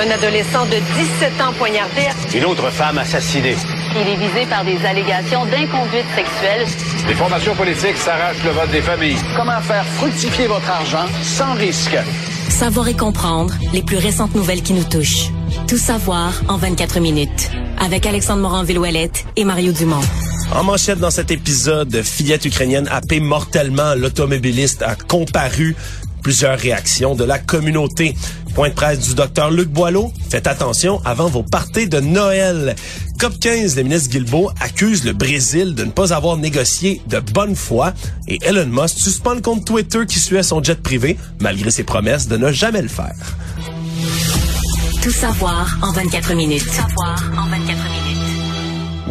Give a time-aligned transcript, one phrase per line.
[0.00, 2.08] Un adolescent de 17 ans poignardé.
[2.34, 3.54] Une autre femme assassinée.
[3.94, 6.66] Il est visé par des allégations d'inconduite sexuelle.
[7.06, 9.18] Les formations politiques s'arrachent le vote des familles.
[9.36, 11.98] Comment faire fructifier votre argent sans risque?
[12.48, 15.28] Savoir et comprendre les plus récentes nouvelles qui nous touchent.
[15.68, 17.50] Tout savoir en 24 minutes.
[17.78, 20.00] Avec Alexandre Morin-Villouellette et Mario Dumont.
[20.52, 25.76] En manchette dans cet épisode, fillette ukrainienne happée mortellement, l'automobiliste a comparu
[26.22, 28.14] plusieurs réactions de la communauté.
[28.54, 30.12] Point de presse du docteur Luc Boileau.
[30.28, 32.74] Faites attention avant vos parties de Noël.
[33.18, 37.54] COP 15, le ministre Guilbeault accuse le Brésil de ne pas avoir négocié de bonne
[37.54, 37.92] foi
[38.28, 42.28] et Elon Musk suspend le compte Twitter qui suit son jet privé malgré ses promesses
[42.28, 43.14] de ne jamais le faire.
[45.02, 46.64] Tout savoir en 24 minutes.
[46.64, 47.39] Tout savoir en 24 minutes.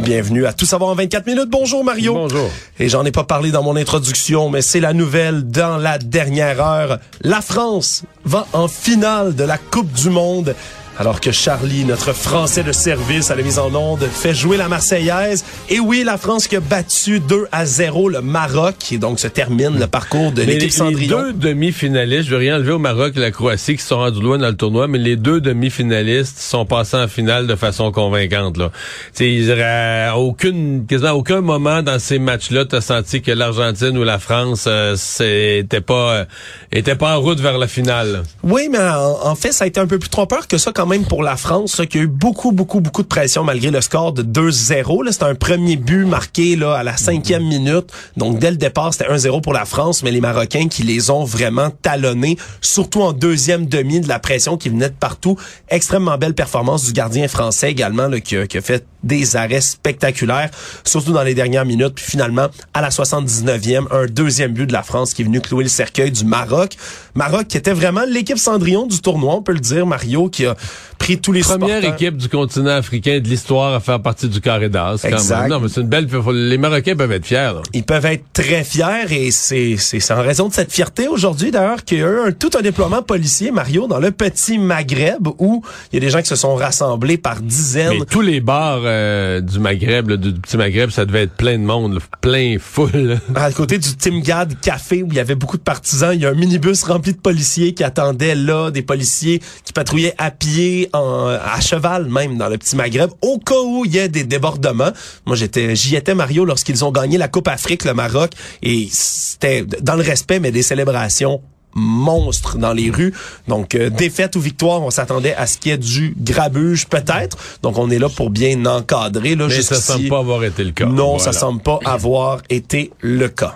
[0.01, 1.49] Bienvenue à Tout savoir en 24 minutes.
[1.49, 2.13] Bonjour Mario.
[2.13, 2.49] Bonjour.
[2.79, 6.61] Et j'en ai pas parlé dans mon introduction, mais c'est la nouvelle dans la dernière
[6.61, 6.99] heure.
[7.21, 10.55] La France va en finale de la Coupe du Monde.
[10.99, 14.67] Alors que Charlie, notre Français de service à la mise en onde, fait jouer la
[14.67, 15.45] Marseillaise.
[15.69, 18.75] Et oui, la France qui a battu 2 à 0 le Maroc.
[18.91, 21.21] Et donc se termine le parcours de l'équipe les, les Cendrillon.
[21.21, 24.37] deux demi-finalistes, je veux rien enlever au Maroc et la Croatie qui sont rendus loin
[24.39, 28.57] dans le tournoi, mais les deux demi-finalistes sont passés en finale de façon convaincante.
[28.57, 28.69] Là.
[29.13, 33.21] T'sais, il y aurait à aucune, quasiment à aucun moment dans ces matchs-là, t'as senti
[33.21, 36.25] que l'Argentine ou la France euh, c'était pas euh,
[36.73, 38.23] était pas en route vers la finale.
[38.43, 40.88] Oui, mais en, en fait, ça a été un peu plus trompeur que ça quand
[40.89, 44.11] même pour la France, qui a eu beaucoup, beaucoup, beaucoup de pression malgré le score
[44.11, 45.05] de 2-0.
[45.05, 47.91] Là, C'était un premier but marqué là à la cinquième minute.
[48.17, 51.23] Donc, dès le départ, c'était 1-0 pour la France, mais les Marocains qui les ont
[51.23, 55.37] vraiment talonnés, surtout en deuxième demi de la pression qui venait de partout.
[55.69, 59.61] Extrêmement belle performance du gardien français également, là, qui, a, qui a fait des arrêts
[59.61, 60.49] spectaculaires,
[60.83, 61.93] surtout dans les dernières minutes.
[61.95, 65.63] Puis finalement, à la 79e, un deuxième but de la France qui est venu clouer
[65.63, 66.75] le cercueil du Maroc.
[67.13, 70.55] Maroc qui était vraiment l'équipe Cendrillon du tournoi, on peut le dire, Mario, qui a
[70.97, 74.69] pris tous les Première équipe du continent africain de l'histoire à faire partie du carré
[74.69, 75.03] d'as.
[75.49, 76.07] Non, mais c'est une belle.
[76.33, 77.37] Les Marocains peuvent être fiers.
[77.37, 77.61] là.
[77.73, 81.83] Ils peuvent être très fiers et c'est c'est en raison de cette fierté aujourd'hui d'ailleurs
[81.83, 85.63] qu'il y a eu un, tout un déploiement policier Mario dans le petit Maghreb où
[85.91, 87.99] il y a des gens qui se sont rassemblés par dizaines.
[87.99, 91.57] Mais tous les bars euh, du Maghreb, là, du petit Maghreb, ça devait être plein
[91.57, 93.19] de monde, là, plein foule.
[93.35, 96.29] À côté du Timgad Café où il y avait beaucoup de partisans, il y a
[96.29, 101.27] un minibus rempli de policiers qui attendaient là, des policiers qui patrouillaient à pied, en,
[101.27, 104.91] à cheval même dans le petit Maghreb, au cas où il y ait des débordements.
[105.25, 108.31] Moi, j'étais, j'y étais Mario lorsqu'ils ont gagné la Coupe Afrique, le Maroc,
[108.63, 111.41] et c'était dans le respect, mais des célébrations
[111.75, 113.13] monstres dans les rues.
[113.47, 117.37] Donc, euh, défaite ou victoire, on s'attendait à ce qu'il y ait du grabuge peut-être.
[117.61, 119.35] Donc, on est là pour bien encadrer.
[119.35, 120.85] Là, Mais ça semble pas avoir été le cas.
[120.87, 121.23] Non, Voilà.
[121.23, 123.55] ça semble pas avoir été le cas.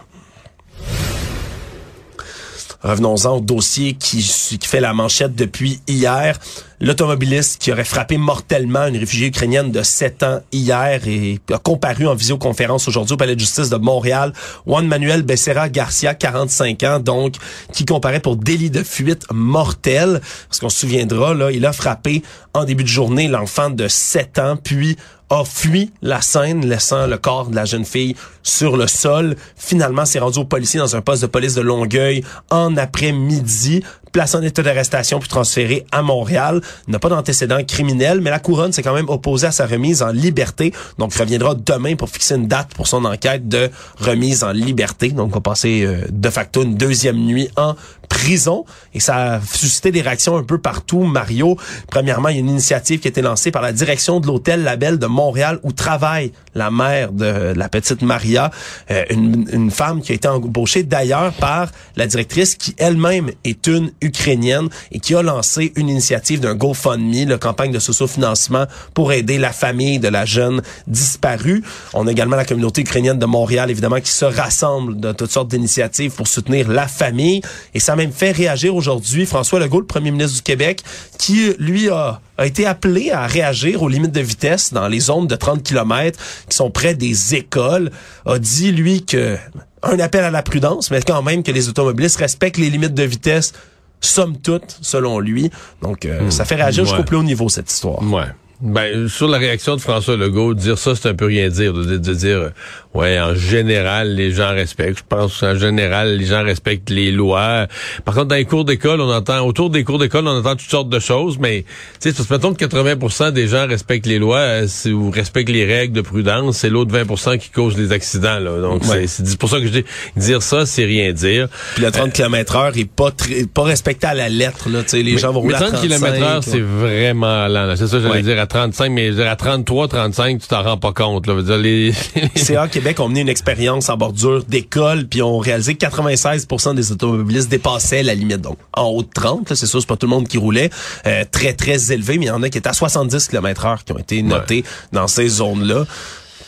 [2.83, 4.17] Revenons-en au dossier qui,
[4.59, 6.37] qui fait la manchette depuis hier.
[6.81, 12.07] L'automobiliste qui aurait frappé mortellement une réfugiée ukrainienne de 7 ans hier et a comparu
[12.07, 14.33] en visioconférence aujourd'hui au Palais de justice de Montréal.
[14.67, 17.35] Juan Manuel Becerra Garcia, 45 ans, donc,
[17.71, 20.21] qui comparait pour délit de fuite mortel.
[20.49, 22.23] Parce qu'on se souviendra, là, il a frappé
[22.53, 24.97] en début de journée l'enfant de 7 ans, puis
[25.29, 29.35] a fui la scène, laissant le corps de la jeune fille sur le sol.
[29.55, 34.37] Finalement, s'est rendu au policier dans un poste de police de Longueuil en après-midi, placé
[34.37, 36.61] en état d'arrestation puis transféré à Montréal.
[36.87, 40.11] N'a pas d'antécédent criminel, mais la couronne s'est quand même opposée à sa remise en
[40.11, 40.71] liberté.
[40.97, 45.09] Donc, reviendra demain pour fixer une date pour son enquête de remise en liberté.
[45.09, 47.75] Donc, on va passer euh, de facto une deuxième nuit en
[48.13, 48.63] prison.
[48.93, 51.57] Et ça a suscité des réactions un peu partout, Mario.
[51.87, 54.63] Premièrement, il y a une initiative qui a été lancée par la direction de l'hôtel
[54.63, 58.51] Label de Montréal où travaille la mère de la petite Maria,
[58.91, 63.91] euh, une, femme qui a été embauchée d'ailleurs par la directrice qui elle-même est une
[64.01, 69.39] Ukrainienne et qui a lancé une initiative d'un GoFundMe, la campagne de socio-financement pour aider
[69.39, 71.63] la famille de la jeune disparue.
[71.93, 75.49] On a également la communauté ukrainienne de Montréal, évidemment, qui se rassemble de toutes sortes
[75.49, 77.41] d'initiatives pour soutenir la famille.
[77.73, 80.81] Et ça même fait réagir aujourd'hui François Legault, le premier ministre du Québec,
[81.17, 85.27] qui, lui, a a été appelé à réagir aux limites de vitesse dans les zones
[85.27, 86.19] de 30 km
[86.49, 87.91] qui sont près des écoles,
[88.25, 89.37] a dit, lui, que
[89.83, 93.03] un appel à la prudence, mais quand même que les automobilistes respectent les limites de
[93.03, 93.53] vitesse,
[93.99, 95.51] somme toute, selon lui.
[95.81, 98.01] Donc, euh, ça fait réagir jusqu'au plus haut niveau, cette histoire.
[98.01, 98.25] Ouais.
[98.63, 101.73] Ben, sur la réaction de François Legault, dire ça, c'est un peu rien dire.
[101.73, 102.49] De, de dire, euh,
[102.93, 104.99] ouais, en général, les gens respectent.
[104.99, 107.67] Je pense qu'en général, les gens respectent les lois.
[108.05, 110.69] Par contre, dans les cours d'école, on entend, autour des cours d'école, on entend toutes
[110.69, 111.65] sortes de choses, mais,
[112.01, 115.93] tu sais, mettons que 80% des gens respectent les lois, euh, ou respectent les règles
[115.93, 118.61] de prudence, c'est l'autre 20% qui cause les accidents, là.
[118.61, 119.85] Donc, c'est pour ça que je dis,
[120.15, 121.49] dire ça, c'est rien dire.
[121.75, 124.83] Puis le 30 km heure est pas très, pas respecté à la lettre, là.
[124.83, 127.99] Tu sais, les gens vont rouler mais 30 km heure, c'est vraiment lent, C'est ça,
[127.99, 131.25] j'allais dire, à 35, mais à 33, 35, tu t'en rends pas compte.
[131.25, 131.41] Là.
[131.41, 131.91] Dire, les...
[132.35, 136.91] CA Québec ont mené une expérience en bordure d'école, puis ont réalisé que 96% des
[136.91, 138.41] automobilistes dépassaient la limite.
[138.41, 140.69] Donc, en haut de 30, c'est sûr, c'est pas tout le monde qui roulait.
[141.07, 143.83] Euh, très, très élevé, mais il y en a qui étaient à 70 km heure
[143.83, 145.85] qui ont été notés dans ces zones-là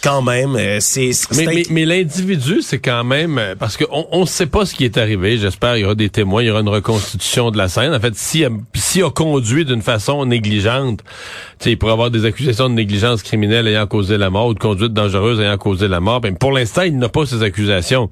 [0.06, 1.10] quand même, euh, c'est...
[1.36, 3.40] Mais, mais, l'individu, c'est quand même...
[3.40, 5.40] Euh, parce qu'on on sait pas ce qui est arrivé.
[5.40, 7.92] J'espère il y aura des témoins, il y aura une reconstitution de la scène.
[7.92, 11.00] En fait, s'il si a conduit d'une façon négligente,
[11.66, 14.94] il pourrait avoir des accusations de négligence criminelle ayant causé la mort ou de conduite
[14.94, 16.22] dangereuse ayant causé la mort.
[16.22, 18.12] Ben, pour l'instant, il n'a pas ces accusations.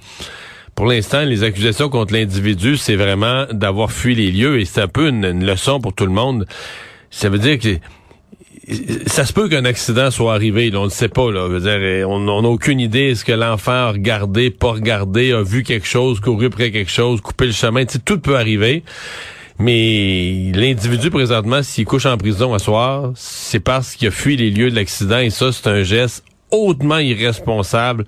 [0.73, 4.87] Pour l'instant, les accusations contre l'individu, c'est vraiment d'avoir fui les lieux et c'est un
[4.87, 6.47] peu une, une leçon pour tout le monde.
[7.11, 7.77] Ça veut dire que
[9.07, 11.31] ça se peut qu'un accident soit arrivé, on ne sait pas.
[11.31, 11.47] Là.
[12.07, 13.11] on n'a aucune idée.
[13.11, 17.21] Est-ce que l'enfant a regardé, pas regardé, a vu quelque chose, couru près quelque chose,
[17.21, 17.85] coupé le chemin.
[17.85, 18.83] tout peut arriver.
[19.59, 24.49] Mais l'individu, présentement, s'il couche en prison à soir, c'est parce qu'il a fui les
[24.49, 25.19] lieux de l'accident.
[25.19, 28.05] Et ça, c'est un geste hautement irresponsable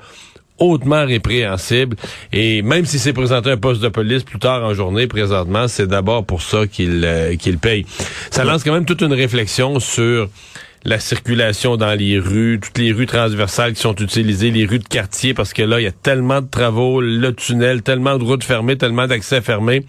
[0.59, 1.97] hautement répréhensible.
[2.31, 5.87] Et même si c'est présenté un poste de police plus tard en journée, présentement, c'est
[5.87, 7.85] d'abord pour ça qu'il euh, qu'il paye.
[8.31, 10.29] Ça lance quand même toute une réflexion sur
[10.85, 14.87] la circulation dans les rues, toutes les rues transversales qui sont utilisées, les rues de
[14.87, 18.43] quartier, parce que là, il y a tellement de travaux, le tunnel, tellement de routes
[18.43, 19.83] fermées, tellement d'accès fermés,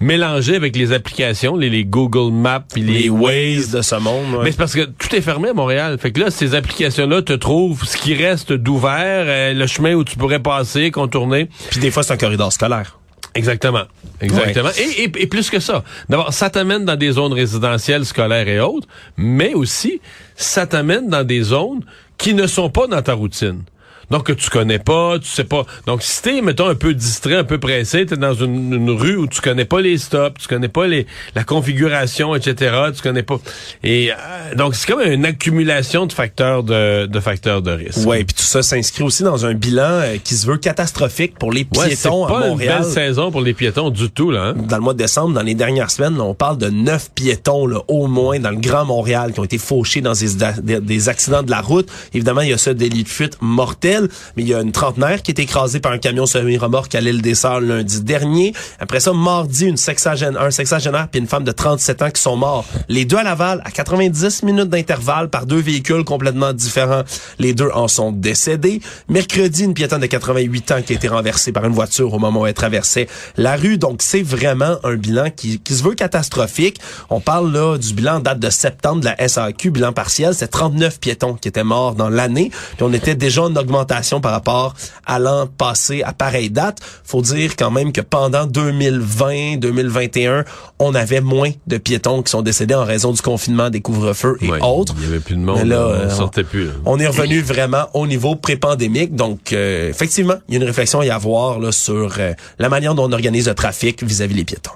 [0.00, 4.40] mélangés avec les applications, les, Google Maps, les, les Waze de ce monde.
[4.44, 5.98] Mais c'est parce que tout est fermé à Montréal.
[5.98, 10.04] Fait que là, ces applications-là te trouvent ce qui reste d'ouvert, euh, le chemin où
[10.04, 11.48] tu pourrais passer, contourner.
[11.70, 12.97] Puis des fois, c'est un corridor scolaire.
[13.38, 13.84] Exactement.
[14.20, 14.70] Exactement.
[14.76, 15.84] Et, et, plus que ça.
[16.08, 20.00] D'abord, ça t'amène dans des zones résidentielles, scolaires et autres, mais aussi,
[20.34, 21.84] ça t'amène dans des zones
[22.18, 23.62] qui ne sont pas dans ta routine
[24.10, 25.66] donc que tu connais pas, tu sais pas.
[25.86, 29.26] Donc si t'es mettons un peu distrait, un peu pressé, t'es dans une, rue où
[29.26, 32.74] tu connais pas les stops, tu connais pas les la configuration, etc.
[32.94, 33.38] Tu connais pas.
[33.84, 38.06] Et euh, donc c'est comme une accumulation de facteurs de, de facteurs de risque.
[38.06, 41.52] Ouais, puis tout ça s'inscrit aussi dans un bilan euh, qui se veut catastrophique pour
[41.52, 42.78] les piétons ouais, pas à Montréal.
[42.78, 44.48] Une belle saison pour les piétons du tout là.
[44.48, 44.54] Hein?
[44.56, 47.80] Dans le mois de décembre, dans les dernières semaines, on parle de neuf piétons là,
[47.88, 51.50] au moins dans le Grand Montréal qui ont été fauchés dans des, des accidents de
[51.50, 51.88] la route.
[52.14, 53.97] Évidemment, il y a ce délit de fuite mortel
[54.36, 57.22] mais il y a une trentenaire qui est écrasée par un camion semi-remorque à l'île
[57.22, 58.54] des Sœurs lundi dernier.
[58.78, 62.36] Après ça, mardi, une sexagénaire, un sexagénaire puis une femme de 37 ans qui sont
[62.36, 62.64] morts.
[62.88, 67.02] Les deux à Laval, à 90 minutes d'intervalle par deux véhicules complètement différents.
[67.38, 68.80] Les deux en sont décédés.
[69.08, 72.42] Mercredi, une piétonne de 88 ans qui a été renversée par une voiture au moment
[72.42, 73.78] où elle traversait la rue.
[73.78, 76.80] Donc, c'est vraiment un bilan qui, qui se veut catastrophique.
[77.10, 80.34] On parle là du bilan date de septembre de la SAQ, bilan partiel.
[80.34, 82.50] C'est 39 piétons qui étaient morts dans l'année.
[82.76, 83.87] Puis on était déjà en augmentation
[84.20, 84.74] par rapport
[85.06, 86.78] à l'an passé à pareille date.
[87.04, 90.44] Faut dire quand même que pendant 2020, 2021,
[90.78, 94.50] on avait moins de piétons qui sont décédés en raison du confinement, des couvre-feux et
[94.62, 94.94] autres.
[94.98, 96.68] Il y avait plus de monde, là, on sortait plus.
[96.84, 99.14] On est revenu vraiment au niveau pré-pandémique.
[99.14, 102.68] Donc, euh, effectivement, il y a une réflexion à y avoir là, sur euh, la
[102.68, 104.70] manière dont on organise le trafic vis-à-vis -vis les piétons.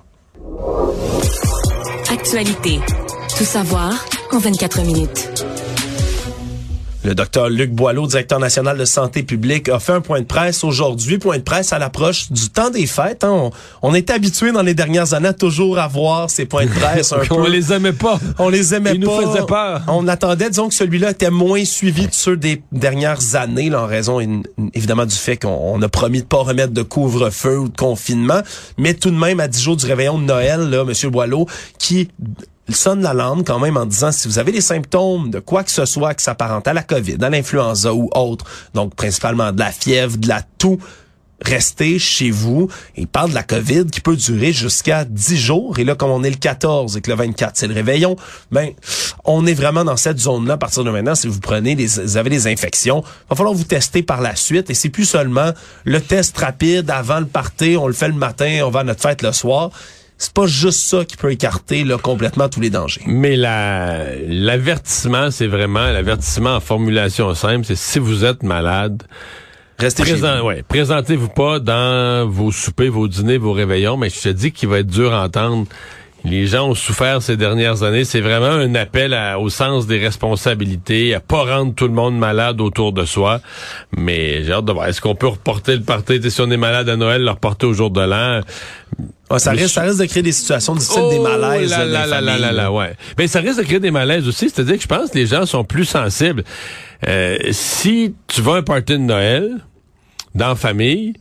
[2.11, 2.81] Actualité.
[3.37, 3.93] Tout savoir
[4.33, 5.52] en 24 minutes.
[7.05, 10.63] Le docteur Luc Boileau, directeur national de santé publique, a fait un point de presse
[10.63, 13.25] aujourd'hui, point de presse à l'approche du temps des fêtes.
[13.25, 13.51] Hein.
[13.83, 17.13] On, est habitué dans les dernières années à toujours avoir ces points de presse.
[17.13, 18.21] Un on les aimait pas.
[18.39, 19.21] On les aimait Ils pas.
[19.21, 19.83] nous faisaient peur.
[19.89, 23.87] On attendait, disons que celui-là était moins suivi de ceux des dernières années, là, en
[23.87, 24.21] raison
[24.73, 28.43] évidemment du fait qu'on a promis de pas remettre de couvre-feu ou de confinement.
[28.79, 31.49] Mais tout de même, à 10 jours du réveillon de Noël, là, Monsieur Boileau,
[31.81, 32.09] qui
[32.73, 35.71] il sonne l'alarme quand même en disant si vous avez des symptômes de quoi que
[35.71, 39.71] ce soit qui s'apparente à la COVID, à l'influenza ou autre, donc principalement de la
[39.71, 40.79] fièvre, de la toux,
[41.43, 42.71] restez chez vous.
[42.97, 45.79] Il parle de la COVID qui peut durer jusqu'à 10 jours.
[45.79, 48.17] Et là, comme on est le 14 et que le 24, c'est le réveillon,
[48.51, 48.71] ben,
[49.27, 51.15] on est vraiment dans cette zone-là à partir de maintenant.
[51.15, 54.71] Si vous prenez des, vous avez des infections, va falloir vous tester par la suite.
[54.71, 55.53] Et c'est plus seulement
[55.85, 59.03] le test rapide avant le party, on le fait le matin, on va à notre
[59.03, 59.73] fête le soir
[60.19, 63.03] c'est pas juste ça qui peut écarter là, complètement tous les dangers.
[63.07, 69.03] Mais la l'avertissement, c'est vraiment l'avertissement en formulation simple, c'est si vous êtes malade,
[69.79, 74.29] Restez Présent, ouais, présentez-vous pas dans vos soupers, vos dîners, vos réveillons, mais je te
[74.29, 75.67] dis qu'il va être dur à entendre
[76.25, 78.05] les gens ont souffert ces dernières années.
[78.05, 82.61] C'est vraiment un appel au sens des responsabilités, à pas rendre tout le monde malade
[82.61, 83.41] autour de soi.
[83.97, 84.87] Mais j'ai hâte de voir.
[84.87, 86.31] Est-ce qu'on peut reporter le party?
[86.31, 88.41] Si on est malade à Noël, le reporter au jour de l'an?
[89.39, 91.71] ça, risque, ça risque de créer des situations difficiles, des Oh malaises.
[91.71, 92.95] là, là, là, des là, là, ouais.
[93.19, 94.51] Mais ça risque de créer des malaises aussi.
[94.51, 96.45] C'est-à-dire que je pense que les gens sont plus sensibles.
[97.09, 99.51] Euh, si tu vas à un party de Noël
[100.35, 101.15] dans la famille,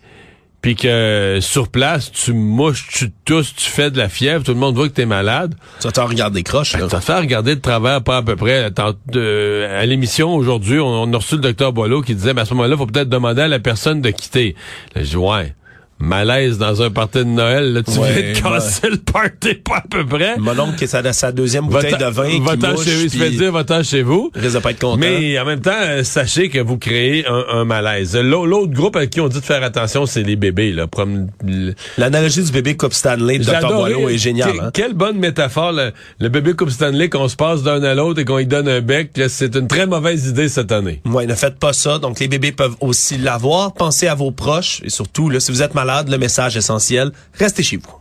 [0.61, 4.59] puis que sur place, tu mouches, tu tousses, tu fais de la fièvre, tout le
[4.59, 5.55] monde voit que t'es malade.
[5.79, 6.79] Tu vas t'en regarder croche, là.
[6.79, 8.69] Tu vas te faire regarder de travers pas à peu près.
[9.07, 12.45] De- à l'émission aujourd'hui, on, on a reçu le docteur Boileau qui disait, ben, à
[12.45, 14.55] ce moment-là, faut peut-être demander à la personne de quitter.
[14.95, 15.55] Là, je dis, ouais,
[16.01, 19.77] malaise dans un party de Noël, là, tu Ouais, viens de casser le party pas
[19.77, 20.38] à peu près.
[20.38, 23.17] Mon oncle qui est sa, sa deuxième bouteille de vin qui Va-t'en mouche, chez, fait
[23.27, 24.31] puis dire, va-t'en chez vous.
[24.36, 24.98] risque de pas être content.
[24.98, 28.15] Mais en même temps, euh, sachez que vous créez un, un malaise.
[28.17, 30.72] L'au- L'autre groupe à qui on dit de faire attention, c'est les bébés.
[30.72, 30.88] Là.
[31.98, 33.67] L'analogie du bébé Coupe Stanley de Dr.
[33.74, 34.60] Boileau est géniale.
[34.62, 34.70] Hein.
[34.74, 38.25] Quelle bonne métaphore, le, le bébé Coupe Stanley, qu'on se passe d'un à l'autre et
[38.25, 39.12] qu'on lui donne un bec.
[39.27, 41.01] C'est une très mauvaise idée cette année.
[41.05, 42.00] Ouais, ne faites pas ça.
[42.00, 43.74] Donc, les bébés peuvent aussi l'avoir.
[43.74, 47.63] Pensez à vos proches et surtout, là, si vous êtes malade, le message essentiel, restez
[47.63, 48.00] chez vous.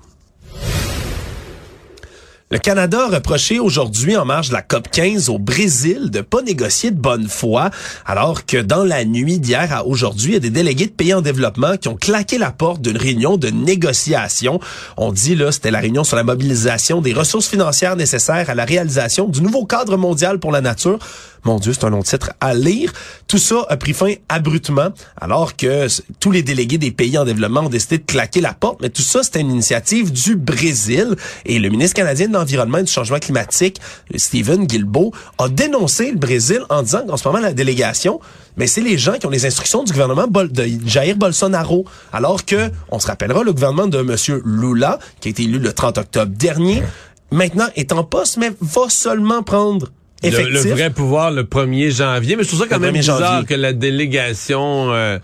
[2.52, 6.42] Le Canada a reproché aujourd'hui, en marge de la COP 15 au Brésil, de pas
[6.42, 7.70] négocier de bonne foi,
[8.04, 11.14] alors que dans la nuit d'hier à aujourd'hui, il y a des délégués de pays
[11.14, 14.58] en développement qui ont claqué la porte d'une réunion de négociation.
[14.96, 18.64] On dit, là, c'était la réunion sur la mobilisation des ressources financières nécessaires à la
[18.64, 20.98] réalisation du nouveau cadre mondial pour la nature.
[21.44, 22.92] Mon Dieu, c'est un long titre à lire.
[23.26, 24.88] Tout ça a pris fin abruptement,
[25.18, 25.86] alors que
[26.18, 28.80] tous les délégués des pays en développement ont décidé de claquer la porte.
[28.82, 31.16] Mais tout ça, c'était une initiative du Brésil.
[31.46, 33.80] Et le ministre canadien l'Environnement et du Changement climatique,
[34.16, 38.20] Stephen Guilbeault, a dénoncé le Brésil en disant qu'en ce moment, la délégation,
[38.56, 41.84] mais c'est les gens qui ont les instructions du gouvernement Bol- de Jair Bolsonaro.
[42.12, 44.40] Alors que, on se rappellera, le gouvernement de M.
[44.44, 46.82] Lula, qui a été élu le 30 octobre dernier,
[47.30, 49.88] maintenant est en poste, mais va seulement prendre
[50.22, 50.52] Le, effectif.
[50.64, 52.36] le vrai pouvoir le 1er janvier.
[52.36, 53.46] Mais je trouve ça quand Le même 1er bizarre janvier.
[53.46, 54.92] que la délégation...
[54.92, 55.18] euh,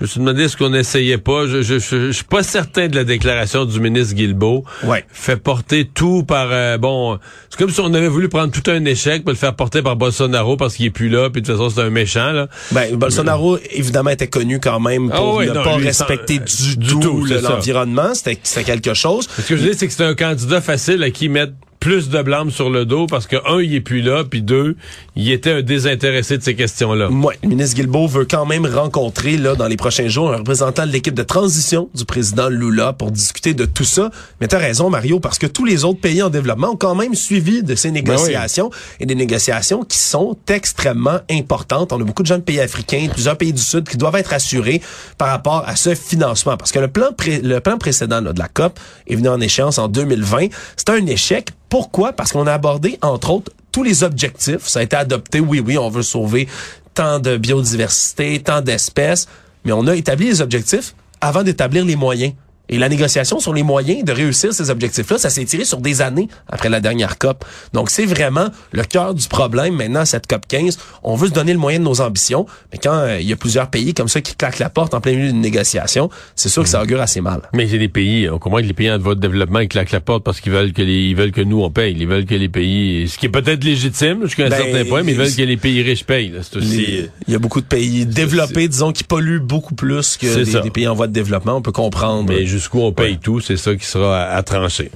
[0.00, 1.46] je me suis demandé ce qu'on essayait pas.
[1.46, 4.64] Je, je, je, je suis pas certain de la déclaration du ministre Guilbeault.
[4.84, 5.04] Ouais.
[5.12, 6.48] Fait porter tout par...
[6.50, 7.18] euh, bon,
[7.50, 9.96] c'est comme si on avait voulu prendre tout un échec pour le faire porter par
[9.96, 12.32] Bolsonaro parce qu'il est plus là, puis de toute façon c'est un méchant.
[12.32, 12.48] Là.
[12.72, 16.76] Ben, Bolsonaro, évidemment, était connu quand même Ah pour ne non, pas respecter sans- du,
[16.78, 18.14] du tout, l'environnement.
[18.14, 19.28] C'était c'était quelque chose.
[19.36, 22.20] Ce que je dis, c'est que c'est un candidat facile à qui mettre plus de
[22.22, 24.76] blâme sur le dos parce que, un, il est plus là, puis deux,
[25.16, 27.08] il était un désintéressé de ces questions-là.
[27.10, 30.86] Ouais, le ministre Guilbeault veut quand même rencontrer là dans les prochains jours un représentant
[30.86, 34.10] de l'équipe de transition du président Lula pour discuter de tout ça.
[34.40, 37.14] Mais t'as raison Mario parce que tous les autres pays en développement ont quand même
[37.14, 38.70] suivi de ces négociations
[39.00, 41.92] et des négociations qui sont extrêmement importantes.
[41.94, 44.34] On a beaucoup de gens de pays africains, plusieurs pays du Sud qui doivent être
[44.34, 44.82] assurés
[45.16, 48.38] par rapport à ce financement parce que le plan pré- le plan précédent là, de
[48.38, 50.48] la COP est venu en échéance en 2020.
[50.76, 51.48] C'était un échec.
[51.70, 52.12] Pourquoi?
[52.12, 54.66] Parce qu'on a abordé entre autres tous les objectifs.
[54.66, 55.40] Ça a été adopté.
[55.40, 56.48] Oui, oui, on veut sauver
[56.92, 59.28] tant de biodiversité, tant d'espèces,
[59.64, 62.34] mais on a établi les objectifs avant d'établir les moyens.
[62.70, 66.00] Et la négociation sur les moyens de réussir ces objectifs-là, ça s'est tiré sur des
[66.02, 67.44] années après la dernière COP.
[67.72, 70.78] Donc, c'est vraiment le cœur du problème maintenant, cette COP 15.
[71.02, 73.36] On veut se donner le moyen de nos ambitions, mais quand euh, il y a
[73.36, 76.62] plusieurs pays comme ça qui claquent la porte en plein milieu d'une négociation, c'est sûr
[76.62, 77.42] que ça augure assez mal.
[77.52, 79.90] Mais c'est des pays, on comprend que les pays en voie de développement ils claquent
[79.90, 82.24] la porte parce qu'ils veulent que les, ils veulent que nous on paye, ils veulent
[82.24, 85.18] que les pays, ce qui est peut-être légitime jusqu'à un Ben, certain point, mais ils
[85.18, 86.30] veulent que les pays riches payent.
[86.30, 86.40] là.
[86.42, 87.08] C'est aussi.
[87.26, 90.86] Il y a beaucoup de pays développés, disons, qui polluent beaucoup plus que des, pays
[90.86, 91.56] en voie de développement.
[91.56, 92.28] On peut comprendre.
[92.28, 94.90] Mais jusqu'où on paye tout, c'est ça qui sera à, à trancher.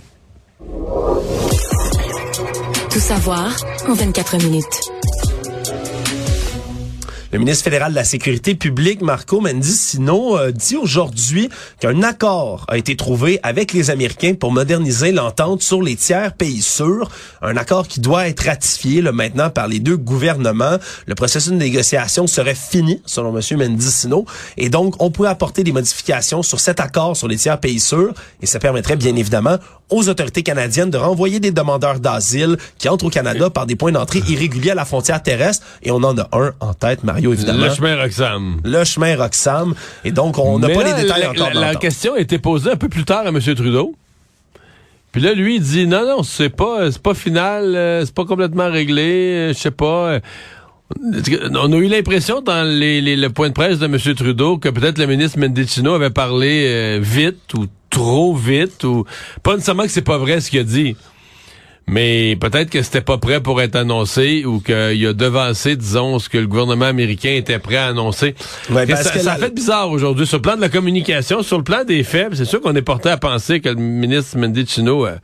[2.90, 3.56] Tout savoir
[3.88, 4.93] en 24 minutes.
[7.34, 11.48] Le ministre fédéral de la Sécurité publique, Marco Mendicino, euh, dit aujourd'hui
[11.80, 16.62] qu'un accord a été trouvé avec les Américains pour moderniser l'entente sur les tiers pays
[16.62, 17.10] sûrs.
[17.42, 20.76] Un accord qui doit être ratifié là, maintenant par les deux gouvernements.
[21.06, 23.42] Le processus de négociation serait fini, selon M.
[23.58, 24.26] Mendicino.
[24.56, 28.14] Et donc, on pourrait apporter des modifications sur cet accord sur les tiers pays sûrs.
[28.42, 29.58] Et ça permettrait bien évidemment
[29.90, 33.92] aux autorités canadiennes de renvoyer des demandeurs d'asile qui entrent au Canada par des points
[33.92, 35.64] d'entrée irréguliers à la frontière terrestre.
[35.82, 37.66] Et on en a un en tête, Mario, évidemment.
[37.66, 38.60] Le chemin Roxham.
[38.64, 39.74] Le chemin Roxham.
[40.04, 41.54] Et donc, on n'a pas là, les détails la, encore.
[41.54, 43.38] La, question a été posée un peu plus tard à M.
[43.40, 43.94] Trudeau.
[45.12, 48.24] Puis là, lui, il dit non, non, c'est pas, c'est pas final, euh, c'est pas
[48.24, 49.02] complètement réglé,
[49.34, 50.14] euh, je sais pas.
[50.14, 50.20] euh,
[51.54, 53.96] On a eu l'impression dans les, les- le point de presse de M.
[54.16, 59.04] Trudeau que peut-être le ministre Mendicino avait parlé euh, vite ou trop vite ou
[59.42, 60.96] pas nécessairement que c'est pas vrai ce qu'il a dit.
[61.86, 66.30] Mais peut-être que c'était pas prêt pour être annoncé ou qu'il a devancé, disons, ce
[66.30, 68.34] que le gouvernement américain était prêt à annoncer.
[68.70, 70.26] Ouais, parce ça, que ça la- fait bizarre aujourd'hui.
[70.26, 72.80] Sur le plan de la communication, sur le plan des faits, c'est sûr qu'on est
[72.82, 75.16] porté à penser que le ministre Mendicino euh,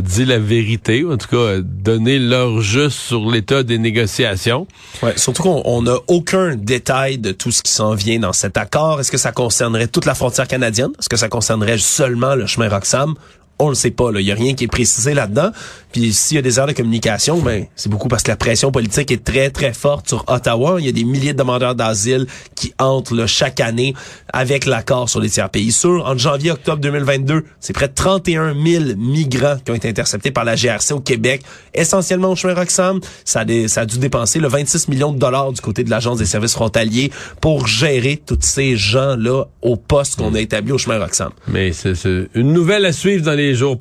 [0.00, 4.66] dit la vérité, en tout cas donné leur juste sur l'état des négociations.
[5.02, 9.00] Ouais, surtout qu'on n'a aucun détail de tout ce qui s'en vient dans cet accord.
[9.00, 10.90] Est-ce que ça concernerait toute la frontière canadienne?
[10.98, 13.14] Est-ce que ça concernerait seulement le chemin Roxham?
[13.58, 14.10] On le sait pas.
[14.14, 15.50] Il y a rien qui est précisé là-dedans.
[15.92, 18.72] Puis s'il y a des erreurs de communication, ben c'est beaucoup parce que la pression
[18.72, 20.76] politique est très très forte sur Ottawa.
[20.78, 23.94] Il y a des milliers de demandeurs d'asile qui entrent là, chaque année
[24.32, 26.04] avec l'accord sur les tiers pays sûrs.
[26.06, 30.44] En janvier octobre 2022, c'est près de 31 000 migrants qui ont été interceptés par
[30.44, 31.42] la GRC au Québec,
[31.74, 33.00] essentiellement au chemin Roxham.
[33.24, 36.54] Ça a, dû dépenser le 26 millions de dollars du côté de l'agence des services
[36.54, 41.30] frontaliers pour gérer tous ces gens là au poste qu'on a établi au chemin Roxham.
[41.48, 41.92] Mais c'est
[42.34, 43.76] une nouvelle à suivre dans les jours.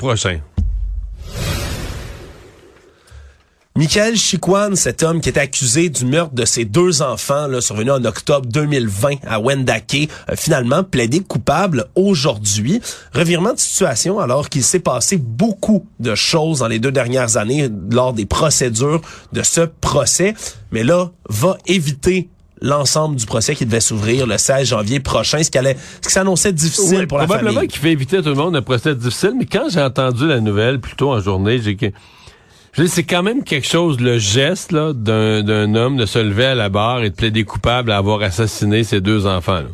[3.77, 7.91] Michael Chiquan, cet homme qui était accusé du meurtre de ses deux enfants, là, survenu
[7.91, 12.81] en octobre 2020 à Wendake, a finalement plaidé coupable aujourd'hui.
[13.13, 17.69] Revirement de situation alors qu'il s'est passé beaucoup de choses dans les deux dernières années
[17.89, 19.01] lors des procédures
[19.31, 20.35] de ce procès.
[20.71, 22.29] Mais là, va éviter
[22.61, 26.13] l'ensemble du procès qui devait s'ouvrir le 16 janvier prochain, ce qui allait, ce qui
[26.13, 27.41] s'annonçait difficile Oui, pour la famille.
[27.41, 30.27] Probablement qu'il fait éviter à tout le monde un procès difficile, mais quand j'ai entendu
[30.27, 31.87] la nouvelle, plutôt en journée, j'ai que
[32.87, 36.55] c'est quand même quelque chose, le geste là, d'un, d'un homme de se lever à
[36.55, 39.61] la barre et de plaider coupable à avoir assassiné ses deux enfants.
[39.61, 39.69] Là.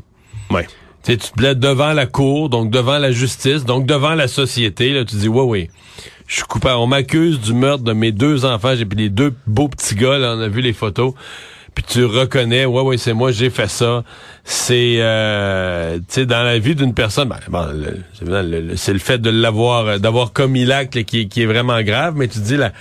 [0.49, 0.65] Ouais.
[1.03, 4.27] Tu sais, tu te plaides devant la cour, donc devant la justice, donc devant la
[4.27, 4.93] société.
[4.93, 5.69] Là, tu dis, ouais, oui,
[6.27, 6.79] je suis coupable.
[6.79, 8.75] On m'accuse du meurtre de mes deux enfants.
[8.75, 11.13] J'ai pris les deux beaux petits gars, là, on a vu les photos.
[11.77, 14.03] Puis tu reconnais, ouais, ouais, c'est moi, j'ai fait ça.
[14.43, 17.67] C'est, euh, tu sais, dans la vie d'une personne, ben, bon,
[18.75, 22.27] c'est le, fait de l'avoir, euh, d'avoir commis l'acte qui, qui est vraiment grave, mais
[22.27, 22.71] tu dis la,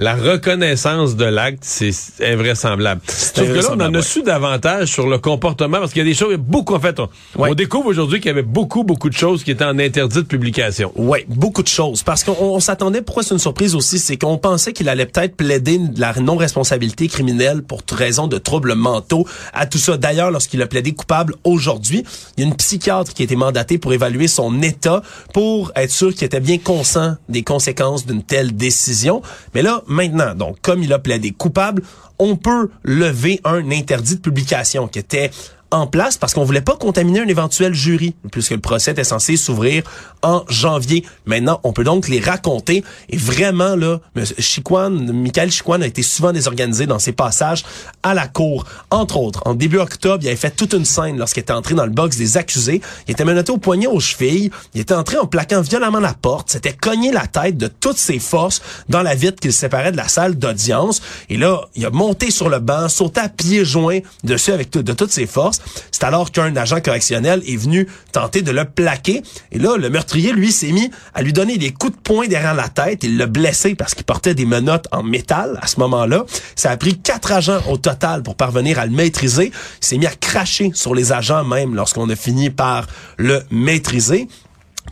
[0.00, 1.92] la reconnaissance de l'acte, c'est
[2.24, 3.02] invraisemblable.
[3.06, 4.02] Sauf que là, on en a ouais.
[4.02, 7.08] su davantage sur le comportement, parce qu'il y a des choses, beaucoup, en fait, on,
[7.36, 7.50] Ouais.
[7.50, 10.22] on découvre aujourd'hui qu'il y avait beaucoup, beaucoup de choses qui étaient en interdit de
[10.22, 10.90] publication.
[10.96, 12.02] Ouais, beaucoup de choses.
[12.02, 15.36] Parce qu'on on s'attendait, pourquoi c'est une surprise aussi, c'est qu'on pensait qu'il allait peut-être
[15.36, 19.98] plaider de la non-responsabilité criminelle pour raison de troubles mentaux à tout ça.
[19.98, 22.04] D'ailleurs, lorsqu'il a plaidé coupable aujourd'hui,
[22.38, 25.02] il y a une psychiatre qui a été mandatée pour évaluer son état,
[25.34, 29.20] pour être sûr qu'il était bien conscient des conséquences d'une telle décision.
[29.54, 31.82] Mais là, maintenant, donc, comme il a plaidé coupable,
[32.18, 35.30] on peut lever un interdit de publication qui était
[35.70, 39.36] en place parce qu'on voulait pas contaminer un éventuel jury, puisque le procès était censé
[39.36, 39.82] s'ouvrir
[40.22, 41.04] en janvier.
[41.26, 42.84] Maintenant, on peut donc les raconter.
[43.08, 44.00] Et vraiment, là,
[44.38, 47.64] Chiquan, Michael Chiquan a été souvent désorganisé dans ses passages
[48.02, 48.64] à la cour.
[48.90, 51.84] Entre autres, en début octobre, il avait fait toute une scène lorsqu'il était entré dans
[51.84, 52.80] le box des accusés.
[53.06, 54.50] Il était menotté au poignet aux chevilles.
[54.74, 56.50] Il était entré en plaquant violemment la porte.
[56.50, 59.96] S'était cogné la tête de toutes ses forces dans la vitre qui le séparait de
[59.96, 61.00] la salle d'audience.
[61.28, 64.92] Et là, il a monté sur le banc, sauté à pieds joints dessus avec de
[64.92, 65.59] toutes ses forces.
[65.90, 69.22] C'est alors qu'un agent correctionnel est venu tenter de le plaquer.
[69.52, 72.54] Et là, le meurtrier, lui, s'est mis à lui donner des coups de poing derrière
[72.54, 73.04] la tête.
[73.04, 76.24] Il l'a blessé parce qu'il portait des menottes en métal à ce moment-là.
[76.56, 79.52] Ça a pris quatre agents au total pour parvenir à le maîtriser.
[79.82, 84.28] Il s'est mis à cracher sur les agents même lorsqu'on a fini par le maîtriser.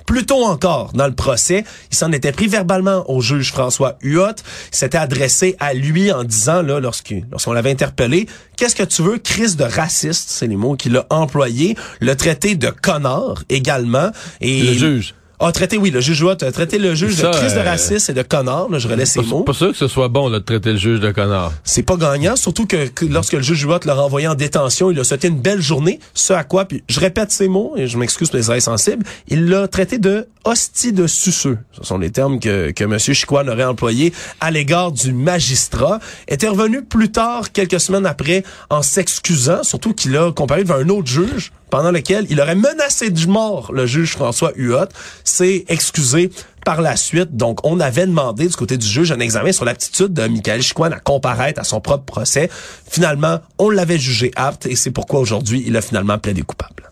[0.08, 4.36] Plus tôt encore dans le procès, il s'en était pris verbalement au juge François Huot.
[4.72, 9.18] Il s'était adressé à lui en disant, là, lorsqu'on l'avait interpellé, qu'est-ce que tu veux,
[9.18, 14.10] crise de raciste, c'est les mots qu'il a employés, le traité de connard également.
[14.40, 15.14] Et Le juge.
[15.40, 18.10] A traité, oui, le juge a traité le juge Ça, de crise de euh, raciste
[18.10, 19.42] et de connard, là, je relais ces mots.
[19.42, 21.52] pas sûr que ce soit bon là, de traiter le juge de connard.
[21.62, 24.98] C'est pas gagnant, surtout que, que lorsque le juge Huot l'a renvoyé en détention, il
[24.98, 27.98] a souhaité une belle journée, ce à quoi, puis je répète ces mots, et je
[27.98, 31.58] m'excuse pour les oreilles sensibles, il l'a traité de hostie de suceux.
[31.72, 32.98] Ce sont les termes que, que M.
[32.98, 36.00] Chicoine aurait employés à l'égard du magistrat.
[36.26, 40.88] Était revenu plus tard, quelques semaines après, en s'excusant, surtout qu'il a comparé devant un
[40.88, 44.88] autre juge, pendant lequel il aurait menacé de mort le juge François Huot,
[45.24, 46.30] s'est excusé
[46.64, 47.36] par la suite.
[47.36, 50.92] Donc, on avait demandé du côté du juge un examen sur l'aptitude de Michael Chicoine
[50.92, 52.50] à comparaître à son propre procès.
[52.88, 56.90] Finalement, on l'avait jugé apte et c'est pourquoi aujourd'hui, il a finalement plaidé coupable.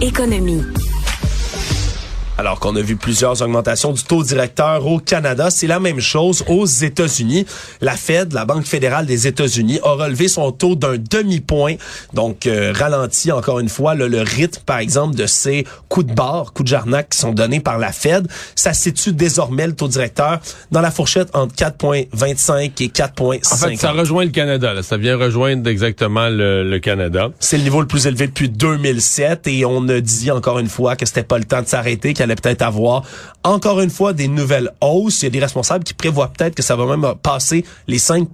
[0.00, 0.62] Économie.
[2.36, 6.42] Alors qu'on a vu plusieurs augmentations du taux directeur au Canada, c'est la même chose
[6.48, 7.46] aux États-Unis.
[7.80, 11.74] La Fed, la Banque fédérale des États-Unis, a relevé son taux d'un demi-point,
[12.12, 16.12] donc euh, ralenti encore une fois le, le rythme, par exemple, de ces coups de
[16.12, 18.26] barre, coups de jarnac qui sont donnés par la Fed.
[18.56, 20.40] Ça situe désormais le taux directeur
[20.72, 23.52] dans la fourchette entre 4,25 et 4,50.
[23.52, 24.74] En fait, ça rejoint le Canada.
[24.74, 24.82] Là.
[24.82, 27.30] Ça vient rejoindre exactement le, le Canada.
[27.38, 30.96] C'est le niveau le plus élevé depuis 2007 et on a dit encore une fois
[30.96, 33.02] que c'était pas le temps de s'arrêter, qu'il allait peut-être avoir
[33.44, 35.22] encore une fois des nouvelles hausses.
[35.22, 38.28] Il y a des responsables qui prévoient peut-être que ça va même passer les 5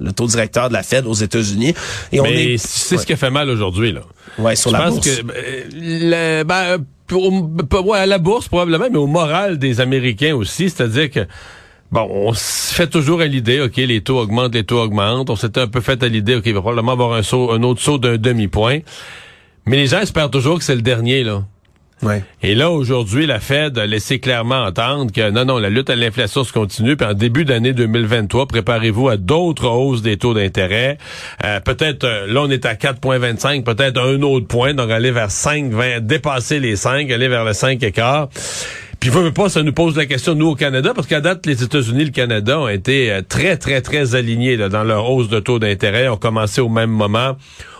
[0.00, 1.74] le taux directeur de la Fed aux États-unis.
[2.12, 3.92] Et on Mais est c'est ce qui a fait mal aujourd'hui.
[3.92, 4.00] là.
[4.38, 5.06] ouais, sur Je la pense bourse.
[5.06, 6.78] que euh, le- ben,
[7.12, 11.26] euh, ouais, à la bourse probablement, mais au moral des Américains aussi, c'est-à-dire que
[11.90, 15.28] Bon, on se fait toujours à l'idée, OK, les taux augmentent, les taux augmentent.
[15.28, 17.62] On s'était un peu fait à l'idée, OK, il va probablement avoir un, saut, un
[17.64, 18.78] autre saut d'un demi-point.
[19.66, 21.44] Mais les gens espèrent toujours que c'est le dernier, là.
[22.42, 25.96] Et là, aujourd'hui, la Fed a laissé clairement entendre que non, non, la lutte à
[25.96, 26.96] l'inflation se continue.
[26.96, 30.98] Puis en début d'année 2023, préparez-vous à d'autres hausses des taux d'intérêt.
[31.44, 35.30] Euh, peut-être, euh, là, on est à 4,25, peut-être un autre point, donc aller vers
[35.30, 38.28] 5, 20, dépasser les 5, aller vers le 5 écart.
[38.98, 41.64] Puis veut pas, ça nous pose la question, nous, au Canada, parce qu'à date, les
[41.64, 45.40] États-Unis et le Canada ont été euh, très, très, très alignés dans leur hausse de
[45.40, 47.36] taux d'intérêt, ont commencé au même moment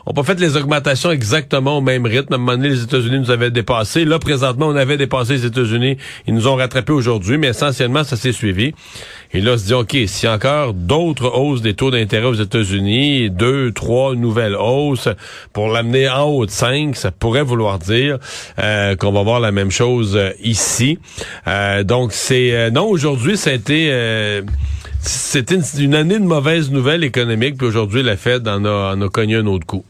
[0.07, 2.33] on pas fait les augmentations exactement au même rythme.
[2.33, 4.05] À un moment donné, les États-Unis nous avaient dépassé.
[4.05, 5.97] Là, présentement, on avait dépassé les États-Unis.
[6.27, 8.75] Ils nous ont rattrapés aujourd'hui, mais essentiellement, ça s'est suivi.
[9.33, 12.27] Et là, on se dit, OK, s'il y a encore d'autres hausses des taux d'intérêt
[12.27, 15.09] aux États-Unis, deux, trois nouvelles hausses
[15.53, 18.19] pour l'amener en haut de 5, ça pourrait vouloir dire
[18.59, 20.99] euh, qu'on va voir la même chose euh, ici.
[21.47, 22.71] Euh, donc, c'est...
[22.73, 24.43] non, aujourd'hui, ça a été
[25.01, 29.09] c'était une, année de mauvaises nouvelles économiques, puis aujourd'hui, la Fed en a, en a
[29.09, 29.85] cogné un autre coup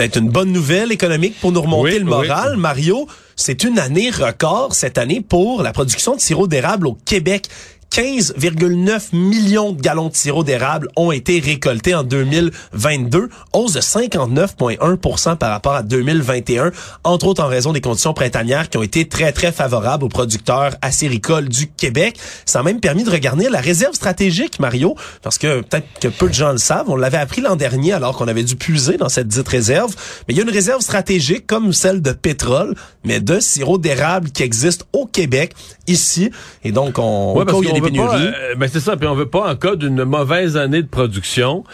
[0.00, 2.56] peut-être une bonne nouvelle économique pour nous remonter le moral.
[2.56, 7.48] Mario, c'est une année record cette année pour la production de sirop d'érable au Québec.
[7.92, 15.36] 15,9 millions de gallons de sirop d'érable ont été récoltés en 2022, hausse de 59,1
[15.36, 16.70] par rapport à 2021,
[17.02, 20.76] entre autres en raison des conditions printanières qui ont été très, très favorables aux producteurs
[20.82, 22.16] acéricoles du Québec.
[22.46, 26.28] Ça a même permis de regarder la réserve stratégique, Mario, parce que peut-être que peu
[26.28, 29.08] de gens le savent, on l'avait appris l'an dernier alors qu'on avait dû puiser dans
[29.08, 29.96] cette dite réserve,
[30.28, 34.30] mais il y a une réserve stratégique comme celle de pétrole, mais de sirop d'érable
[34.30, 35.54] qui existe au Québec,
[35.88, 36.30] ici,
[36.62, 37.34] et donc on...
[37.82, 41.64] Euh, ben c'est ça, puis on veut pas en cas d'une mauvaise année de production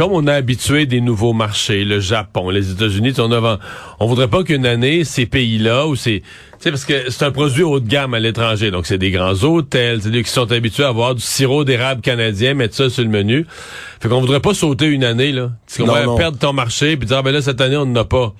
[0.00, 3.38] comme on a habitué des nouveaux marchés, le Japon, les États-Unis, on ne
[3.98, 6.22] on voudrait pas qu'une année ces pays-là où c'est
[6.58, 9.44] tu parce que c'est un produit haut de gamme à l'étranger, donc c'est des grands
[9.44, 13.02] hôtels, c'est des qui sont habitués à avoir du sirop d'érable canadien, mettre ça sur
[13.02, 13.46] le menu.
[14.00, 17.18] Fait qu'on voudrait pas sauter une année là, qu'on va perdre ton marché puis dire
[17.18, 18.32] ah, ben là cette année on n'en a pas.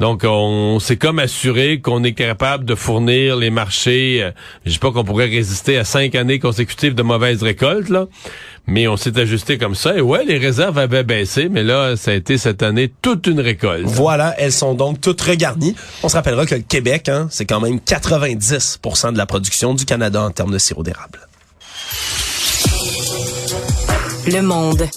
[0.00, 4.22] Donc, on s'est comme assuré qu'on est capable de fournir les marchés.
[4.22, 4.30] Euh,
[4.64, 8.06] je sais pas qu'on pourrait résister à cinq années consécutives de mauvaises récoltes, là.
[8.66, 9.94] Mais on s'est ajusté comme ça.
[9.96, 13.40] Et ouais, les réserves avaient baissé, mais là, ça a été cette année toute une
[13.40, 13.84] récolte.
[13.84, 15.76] Voilà, elles sont donc toutes regarnies.
[16.02, 19.84] On se rappellera que le Québec, hein, c'est quand même 90% de la production du
[19.84, 21.20] Canada en termes de sirop d'érable.
[24.26, 24.88] Le monde.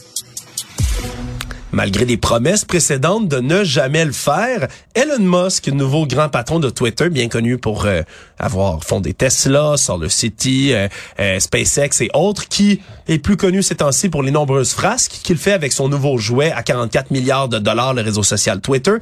[1.74, 6.70] Malgré les promesses précédentes de ne jamais le faire, Elon Musk, nouveau grand patron de
[6.70, 8.04] Twitter, bien connu pour euh,
[8.38, 10.88] avoir fondé Tesla, Solar City, euh,
[11.20, 15.38] euh, SpaceX et autres, qui est plus connu ces temps-ci pour les nombreuses frasques qu'il
[15.38, 18.98] fait avec son nouveau jouet à 44 milliards de dollars, le réseau social Twitter,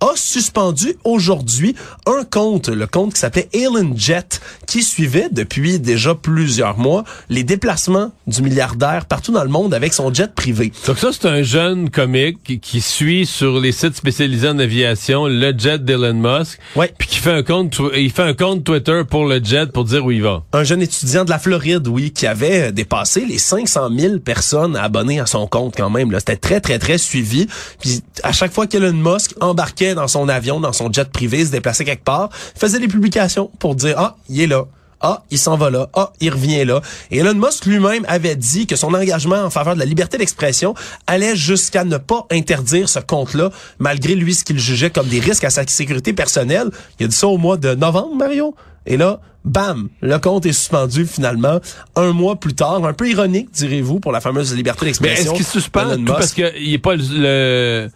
[0.00, 1.74] a suspendu aujourd'hui
[2.06, 7.44] un compte, le compte qui s'appelait Elon Jet, qui suivait depuis déjà plusieurs mois les
[7.44, 10.72] déplacements du milliardaire partout dans le monde avec son jet privé.
[10.86, 15.52] Donc ça, c'est un jeune comique qui, suit sur les sites spécialisés en aviation le
[15.56, 16.58] jet d'Elon Musk.
[16.76, 16.92] Ouais.
[16.96, 20.04] Puis qui fait un compte, il fait un compte Twitter pour le jet pour dire
[20.04, 20.42] où il va.
[20.52, 25.20] Un jeune étudiant de la Floride, oui, qui avait dépassé les 500 000 personnes abonnées
[25.20, 26.10] à son compte quand même.
[26.18, 27.46] C'était très, très, très suivi.
[27.80, 31.50] Puis à chaque fois qu'Elon Musk embarquait dans son avion, dans son jet privé, se
[31.50, 34.64] déplaçait quelque part, faisait des publications pour dire, ah, il est là.
[35.02, 35.88] Ah, il s'en va là.
[35.94, 36.82] Ah, il revient là.
[37.10, 40.74] Et Elon Musk lui-même avait dit que son engagement en faveur de la liberté d'expression
[41.06, 45.44] allait jusqu'à ne pas interdire ce compte-là, malgré lui ce qu'il jugeait comme des risques
[45.44, 46.70] à sa sécurité personnelle.
[46.98, 48.54] Il a dit ça au mois de novembre, Mario.
[48.84, 51.60] Et là, bam, le compte est suspendu finalement
[51.96, 52.84] un mois plus tard.
[52.84, 55.32] Un peu ironique, direz-vous, pour la fameuse liberté d'expression.
[55.32, 57.88] Mais est-ce qu'il suspend parce qu'il n'est pas le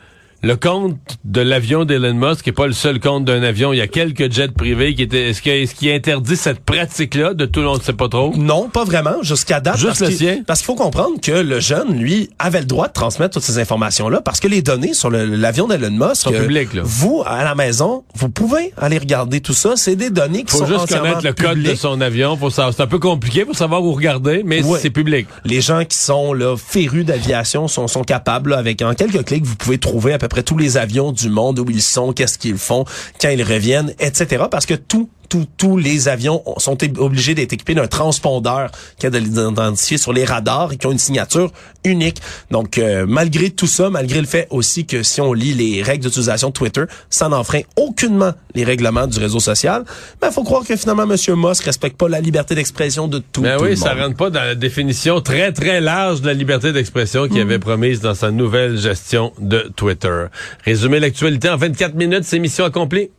[0.44, 3.72] le compte de l'avion d'Elon Musk n'est pas le seul compte d'un avion.
[3.72, 5.30] Il y a quelques jets privés qui étaient.
[5.30, 8.34] Est-ce ce qui interdit cette pratique-là de tout le monde ne sait pas trop?
[8.36, 9.22] Non, pas vraiment.
[9.22, 9.78] Jusqu'à date.
[9.78, 10.42] Juste le sien?
[10.46, 13.58] Parce qu'il faut comprendre que le jeune, lui, avait le droit de transmettre toutes ces
[13.58, 16.16] informations-là parce que les données sur l'avion d'Elon Musk.
[16.16, 16.82] Sont publiques, là.
[16.84, 19.76] Vous, à la maison, vous pouvez aller regarder tout ça.
[19.76, 22.36] C'est des données qui faut sont juste connaître le code de son avion.
[22.36, 25.26] Faut C'est un peu compliqué pour savoir où regarder, mais c'est public.
[25.46, 29.56] Les gens qui sont là, férus d'aviation sont, sont capables, avec en quelques clics, vous
[29.56, 32.58] pouvez trouver à peu près tous les avions du monde, où ils sont, qu'est-ce qu'ils
[32.58, 32.84] font,
[33.20, 34.44] quand ils reviennent, etc.
[34.50, 39.18] Parce que tout tous les avions sont obligés d'être équipés d'un transpondeur qui a de
[39.18, 41.50] l'identifier sur les radars et qui ont une signature
[41.84, 42.18] unique.
[42.50, 46.04] Donc, euh, malgré tout ça, malgré le fait aussi que si on lit les règles
[46.04, 49.84] d'utilisation de Twitter, ça n'enfreint aucunement les règlements du réseau social.
[50.22, 51.16] Mais il faut croire que finalement, M.
[51.36, 54.04] Musk respecte pas la liberté d'expression de tout, ben tout oui, le ça monde.
[54.04, 57.40] rentre pas dans la définition très, très large de la liberté d'expression qu'il Mm.
[57.48, 60.26] avait promise dans sa nouvelle gestion de Twitter.
[60.64, 63.10] Résumer l'actualité en 24 minutes, c'est mission accomplie.